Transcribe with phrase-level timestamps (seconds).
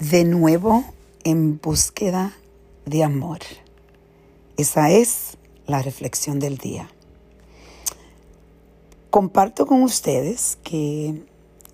[0.00, 0.82] de nuevo
[1.24, 2.32] en búsqueda
[2.86, 3.40] de amor.
[4.56, 6.88] Esa es la reflexión del día.
[9.10, 11.22] Comparto con ustedes que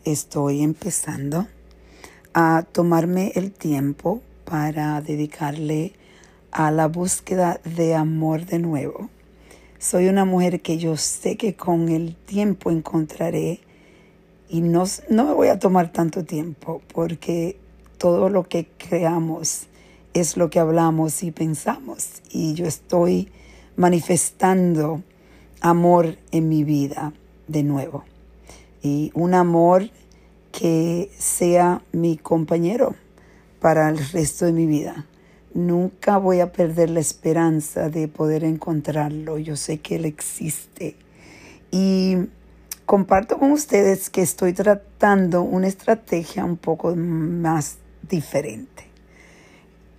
[0.04, 1.46] estoy empezando
[2.34, 5.92] a tomarme el tiempo para dedicarle
[6.50, 9.08] a la búsqueda de amor de nuevo.
[9.78, 13.60] Soy una mujer que yo sé que con el tiempo encontraré
[14.48, 17.56] y no, no me voy a tomar tanto tiempo porque
[17.98, 19.66] todo lo que creamos
[20.14, 22.22] es lo que hablamos y pensamos.
[22.30, 23.30] Y yo estoy
[23.76, 25.02] manifestando
[25.60, 27.12] amor en mi vida
[27.48, 28.04] de nuevo.
[28.82, 29.90] Y un amor
[30.52, 32.94] que sea mi compañero
[33.60, 35.06] para el resto de mi vida.
[35.52, 39.38] Nunca voy a perder la esperanza de poder encontrarlo.
[39.38, 40.96] Yo sé que Él existe.
[41.70, 42.16] Y
[42.86, 48.84] comparto con ustedes que estoy tratando una estrategia un poco más diferente.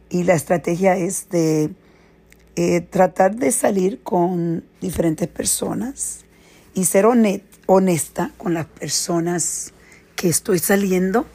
[0.10, 1.72] Y la estrategia es de
[2.56, 6.26] eh, tratar de salir con diferentes personas
[6.74, 7.06] y ser
[7.66, 9.74] honesta con las personas
[10.16, 11.26] que estoy saliendo,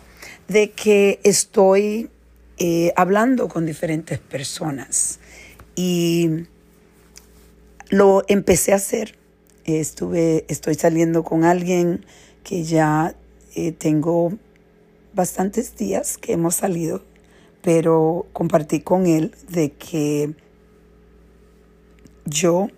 [0.48, 2.10] de que estoy
[2.58, 5.20] eh, hablando con diferentes personas.
[5.74, 6.46] Y
[7.88, 9.16] lo empecé a hacer.
[9.64, 12.04] Estuve, estoy saliendo con alguien
[12.42, 13.14] que ya
[13.54, 14.32] eh, tengo
[15.14, 17.02] bastantes días que hemos salido,
[17.62, 20.34] pero compartí con él de que
[22.24, 22.68] yo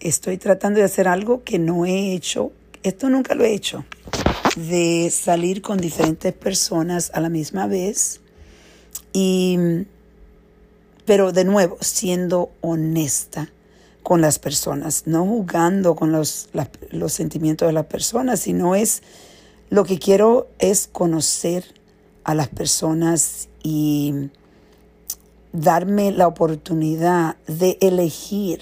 [0.00, 2.52] estoy tratando de hacer algo que no he hecho,
[2.82, 3.84] esto nunca lo he hecho,
[4.56, 8.20] de salir con diferentes personas a la misma vez
[9.12, 9.58] y
[11.04, 13.50] pero de nuevo siendo honesta
[14.02, 16.50] con las personas, no jugando con los,
[16.90, 19.02] los sentimientos de las personas, sino es
[19.70, 21.64] lo que quiero es conocer
[22.24, 24.30] a las personas y
[25.52, 28.60] darme la oportunidad de elegir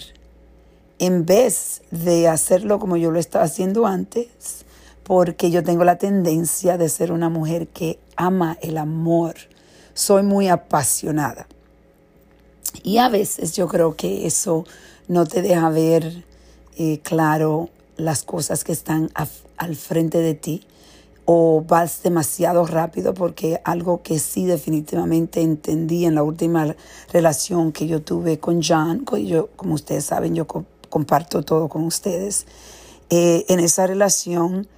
[0.99, 4.65] en vez de hacerlo como yo lo estaba haciendo antes,
[5.05, 9.34] porque yo tengo la tendencia de ser una mujer que ama el amor.
[9.95, 11.47] Soy muy apasionada.
[12.83, 14.65] Y a veces yo creo que eso
[15.06, 16.25] no te deja ver
[16.77, 19.11] eh, claro las cosas que están
[19.56, 20.66] al frente de ti
[21.26, 26.75] o vas demasiado rápido porque algo que sí definitivamente entendí en la última
[27.12, 32.47] relación que yo tuve con John, yo, como ustedes saben, yo comparto todo con ustedes,
[33.10, 34.69] eh, en esa relación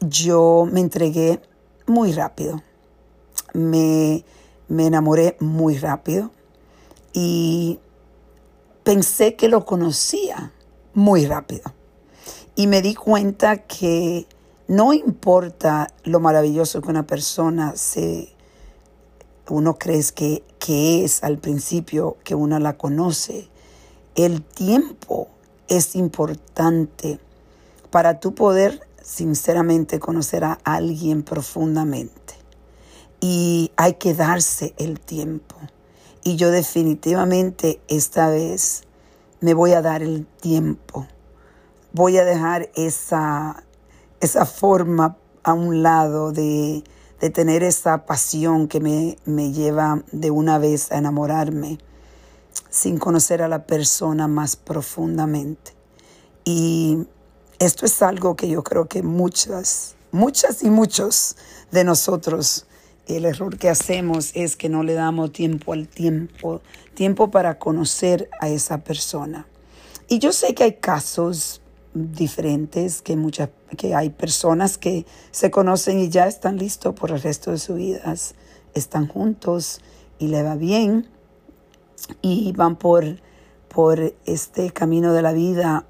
[0.00, 1.40] yo me entregué
[1.86, 2.62] muy rápido,
[3.54, 4.24] me,
[4.68, 6.32] me enamoré muy rápido
[7.12, 7.78] y
[8.82, 10.52] pensé que lo conocía
[10.94, 11.62] muy rápido.
[12.56, 14.26] Y me di cuenta que
[14.68, 18.34] no importa lo maravilloso que una persona se,
[19.48, 23.48] uno cree que, que es al principio que uno la conoce,
[24.16, 25.28] el tiempo
[25.68, 27.20] es importante
[27.90, 32.34] para tú poder sinceramente conocer a alguien profundamente.
[33.20, 35.56] Y hay que darse el tiempo.
[36.24, 38.82] Y yo definitivamente esta vez
[39.40, 41.06] me voy a dar el tiempo.
[41.92, 43.62] Voy a dejar esa
[44.26, 46.84] esa forma a un lado de,
[47.32, 51.78] tener esa pasión que me, me lleva de una vez a enamorarme
[52.68, 55.72] sin conocer a la persona más profundamente.
[56.44, 57.06] Y
[57.58, 61.36] esto es algo que yo creo que muchas, muchas y muchos
[61.70, 62.66] de nosotros,
[63.06, 66.60] el error que hacemos es que no le damos tiempo al tiempo,
[66.94, 69.46] tiempo para conocer a esa persona.
[70.08, 71.60] Y yo sé que hay casos
[71.96, 77.22] diferentes, que, muchas, que hay personas que se conocen y ya están listos por el
[77.22, 78.34] resto de sus vidas,
[78.74, 79.80] están juntos
[80.18, 81.08] y le va bien
[82.20, 83.04] y van por,
[83.68, 85.86] por este camino de la vida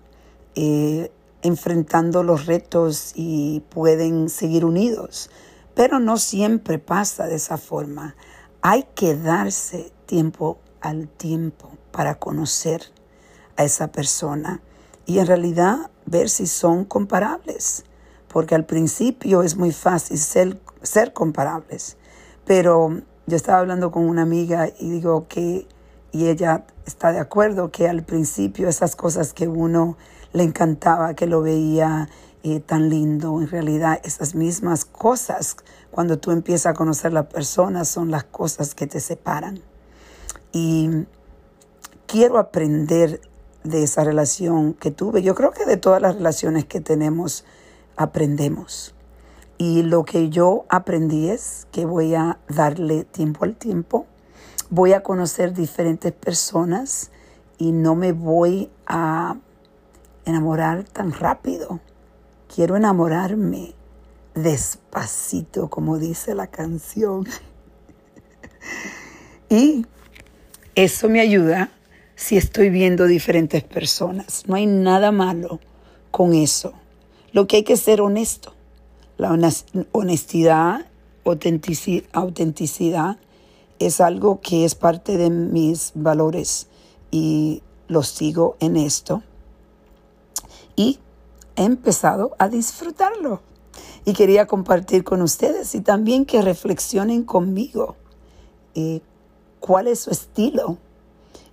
[0.54, 1.10] eh,
[1.42, 5.30] enfrentando los retos y pueden seguir unidos.
[5.74, 8.16] Pero no siempre pasa de esa forma.
[8.62, 12.82] Hay que darse tiempo al tiempo para conocer
[13.56, 14.60] a esa persona
[15.06, 17.84] y en realidad ver si son comparables,
[18.28, 21.96] porque al principio es muy fácil ser, ser comparables,
[22.44, 25.66] pero yo estaba hablando con una amiga y digo que,
[26.12, 29.96] y ella está de acuerdo que al principio esas cosas que uno
[30.32, 32.08] le encantaba, que lo veía
[32.42, 35.56] eh, tan lindo, en realidad esas mismas cosas,
[35.90, 39.60] cuando tú empiezas a conocer la persona, son las cosas que te separan.
[40.52, 41.06] Y
[42.06, 43.20] quiero aprender
[43.68, 45.22] de esa relación que tuve.
[45.22, 47.44] Yo creo que de todas las relaciones que tenemos
[47.96, 48.94] aprendemos.
[49.58, 54.06] Y lo que yo aprendí es que voy a darle tiempo al tiempo,
[54.68, 57.10] voy a conocer diferentes personas
[57.56, 59.36] y no me voy a
[60.26, 61.80] enamorar tan rápido.
[62.54, 63.74] Quiero enamorarme
[64.34, 67.26] despacito, como dice la canción.
[69.48, 69.86] y
[70.74, 71.70] eso me ayuda
[72.16, 74.42] si estoy viendo diferentes personas.
[74.46, 75.60] No hay nada malo
[76.10, 76.72] con eso.
[77.32, 78.54] Lo que hay que ser honesto.
[79.18, 79.30] La
[79.92, 80.86] honestidad,
[81.24, 83.18] autenticidad
[83.78, 86.68] es algo que es parte de mis valores
[87.10, 89.22] y lo sigo en esto.
[90.74, 90.98] Y
[91.56, 93.42] he empezado a disfrutarlo.
[94.04, 97.96] Y quería compartir con ustedes y también que reflexionen conmigo
[98.74, 99.00] eh,
[99.60, 100.78] cuál es su estilo.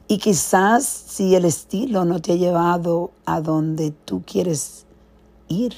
[0.08, 4.86] Y quizás si el estilo no te ha llevado a donde tú quieres
[5.48, 5.74] ir,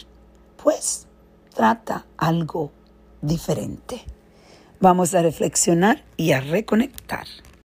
[0.62, 1.08] pues
[1.54, 2.72] trata algo
[3.22, 4.02] diferente.
[4.80, 7.26] Vamos a reflexionar y a reconectar.